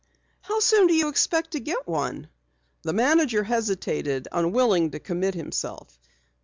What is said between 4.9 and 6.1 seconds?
commit himself.